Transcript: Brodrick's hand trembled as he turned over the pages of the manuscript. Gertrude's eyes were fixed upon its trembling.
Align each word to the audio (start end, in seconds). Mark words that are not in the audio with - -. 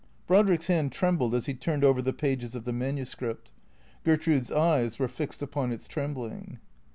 Brodrick's 0.25 0.65
hand 0.65 0.91
trembled 0.91 1.35
as 1.35 1.45
he 1.45 1.53
turned 1.53 1.83
over 1.83 2.01
the 2.01 2.11
pages 2.11 2.55
of 2.55 2.65
the 2.65 2.73
manuscript. 2.73 3.51
Gertrude's 4.03 4.51
eyes 4.51 4.97
were 4.97 5.07
fixed 5.07 5.43
upon 5.43 5.71
its 5.71 5.87
trembling. 5.87 6.57